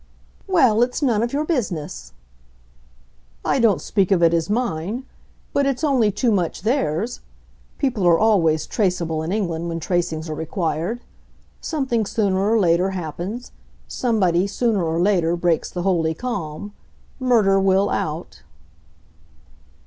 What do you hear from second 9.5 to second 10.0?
when